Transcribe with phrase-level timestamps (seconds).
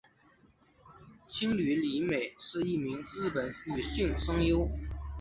[1.27, 4.67] 兴梠里美是一名日本女性声优。